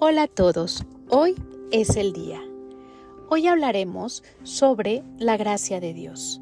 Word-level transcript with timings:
Hola 0.00 0.22
a 0.22 0.28
todos, 0.28 0.84
hoy 1.08 1.34
es 1.72 1.96
el 1.96 2.12
día. 2.12 2.40
Hoy 3.28 3.48
hablaremos 3.48 4.22
sobre 4.44 5.02
la 5.18 5.36
gracia 5.36 5.80
de 5.80 5.92
Dios. 5.92 6.40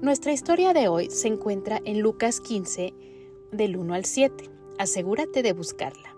Nuestra 0.00 0.32
historia 0.32 0.72
de 0.72 0.88
hoy 0.88 1.10
se 1.10 1.28
encuentra 1.28 1.80
en 1.84 2.00
Lucas 2.00 2.40
15, 2.40 2.92
del 3.52 3.76
1 3.76 3.94
al 3.94 4.04
7. 4.04 4.50
Asegúrate 4.78 5.44
de 5.44 5.52
buscarla. 5.52 6.16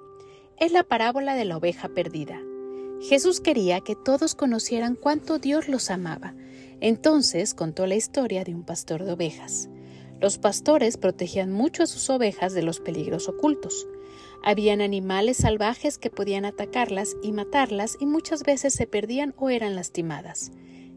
Es 0.58 0.72
la 0.72 0.84
parábola 0.84 1.34
de 1.34 1.44
la 1.44 1.58
oveja 1.58 1.90
perdida. 1.90 2.40
Jesús 3.02 3.42
quería 3.42 3.82
que 3.82 3.94
todos 3.94 4.34
conocieran 4.34 4.94
cuánto 4.94 5.38
Dios 5.38 5.68
los 5.68 5.90
amaba. 5.90 6.34
Entonces 6.80 7.52
contó 7.52 7.86
la 7.86 7.96
historia 7.96 8.42
de 8.42 8.54
un 8.54 8.62
pastor 8.62 9.04
de 9.04 9.12
ovejas. 9.12 9.68
Los 10.22 10.38
pastores 10.38 10.98
protegían 10.98 11.50
mucho 11.50 11.82
a 11.82 11.86
sus 11.86 12.08
ovejas 12.08 12.54
de 12.54 12.62
los 12.62 12.78
peligros 12.78 13.28
ocultos. 13.28 13.88
Habían 14.44 14.80
animales 14.80 15.38
salvajes 15.38 15.98
que 15.98 16.10
podían 16.10 16.44
atacarlas 16.44 17.16
y 17.24 17.32
matarlas 17.32 17.96
y 17.98 18.06
muchas 18.06 18.44
veces 18.44 18.72
se 18.72 18.86
perdían 18.86 19.34
o 19.36 19.50
eran 19.50 19.74
lastimadas. 19.74 20.52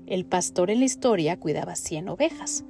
El 0.05 0.27
pastor 0.27 0.69
en 0.69 0.77
la 0.77 0.85
historia 0.85 1.39
cuidaba 1.39 1.75
100 1.75 2.09
ovejas, 2.09 2.65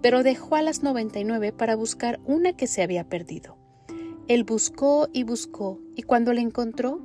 pero 0.00 0.22
dejó 0.22 0.54
a 0.54 0.62
las 0.62 0.84
99 0.84 1.50
para 1.50 1.74
buscar 1.74 2.20
una 2.24 2.52
que 2.52 2.68
se 2.68 2.84
había 2.84 3.08
perdido. 3.08 3.58
Él 4.28 4.44
buscó 4.44 5.08
y 5.12 5.24
buscó 5.24 5.80
y 5.96 6.02
cuando 6.02 6.32
la 6.32 6.40
encontró, 6.40 7.00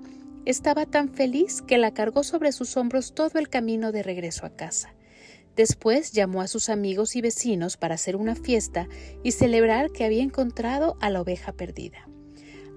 estaba 0.45 0.85
tan 0.85 1.09
feliz 1.09 1.63
que 1.63 1.79
la 1.79 1.91
cargó 1.95 2.21
sobre 2.21 2.51
sus 2.51 2.77
hombros 2.77 3.15
todo 3.15 3.39
el 3.39 3.49
camino 3.49 3.91
de 3.91 4.03
regreso 4.03 4.45
a 4.45 4.51
casa. 4.51 4.93
Después 5.55 6.11
llamó 6.11 6.41
a 6.41 6.47
sus 6.47 6.69
amigos 6.69 7.15
y 7.15 7.21
vecinos 7.21 7.77
para 7.77 7.95
hacer 7.95 8.15
una 8.15 8.35
fiesta 8.35 8.87
y 9.23 9.31
celebrar 9.31 9.91
que 9.91 10.05
había 10.05 10.23
encontrado 10.23 10.97
a 11.01 11.09
la 11.09 11.21
oveja 11.21 11.51
perdida. 11.51 12.07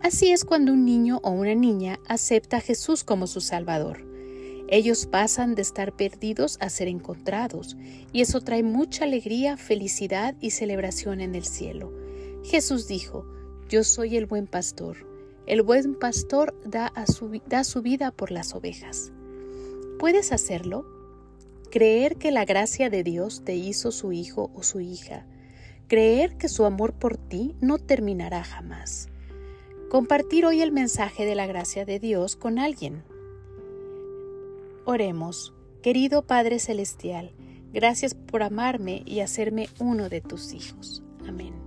Así 0.03 0.33
es 0.33 0.45
cuando 0.45 0.73
un 0.73 0.85
niño 0.85 1.21
o 1.23 1.31
una 1.31 1.55
niña 1.55 1.99
acepta 2.09 2.59
a 2.59 2.61
Jesús 2.61 3.05
como 3.05 3.27
su 3.27 3.41
Salvador. 3.41 4.05
Ellos 4.69 5.07
pasan 5.07 5.55
de 5.55 5.63
estar 5.63 5.95
perdidos 5.95 6.59
a 6.61 6.69
ser 6.69 6.89
encontrados, 6.89 7.77
y 8.13 8.23
eso 8.23 8.41
trae 8.41 8.63
mucha 8.63 9.05
alegría, 9.05 9.57
felicidad 9.57 10.35
y 10.41 10.51
celebración 10.51 11.21
en 11.21 11.35
el 11.35 11.45
cielo. 11.45 11.93
Jesús 12.45 12.87
dijo, 12.89 13.27
Yo 13.69 13.85
soy 13.85 14.17
el 14.17 14.27
buen 14.27 14.47
pastor. 14.47 15.07
El 15.47 15.63
buen 15.63 15.95
pastor 15.95 16.55
da, 16.65 16.93
su, 17.07 17.41
da 17.47 17.65
su 17.65 17.83
vida 17.83 18.11
por 18.11 18.31
las 18.31 18.55
ovejas. 18.55 19.13
¿Puedes 19.99 20.33
hacerlo? 20.33 20.94
Creer 21.75 22.17
que 22.17 22.31
la 22.31 22.47
gracia 22.47 22.89
de 22.89 23.03
Dios 23.03 23.45
te 23.45 23.55
hizo 23.55 23.93
su 23.93 24.13
hijo 24.13 24.51
o 24.55 24.63
su 24.63 24.81
hija. 24.81 25.27
Creer 25.89 26.39
que 26.39 26.49
su 26.49 26.65
amor 26.65 26.95
por 26.95 27.19
ti 27.19 27.55
no 27.61 27.77
terminará 27.79 28.43
jamás 28.43 29.11
compartir 29.95 30.45
hoy 30.45 30.61
el 30.61 30.73
mensaje 30.73 31.25
de 31.25 31.37
la 31.37 31.47
gracia 31.47 31.85
de 31.85 32.01
Dios 32.01 32.35
con 32.35 32.59
alguien. 32.59 33.05
Oremos, 34.85 35.55
querido 35.83 36.23
Padre 36.23 36.59
Celestial, 36.59 37.31
gracias 37.73 38.15
por 38.17 38.43
amarme 38.43 39.05
y 39.07 39.21
hacerme 39.21 39.69
uno 39.79 40.09
de 40.09 40.21
tus 40.21 40.53
hijos. 40.53 41.05
Amén. 41.29 41.64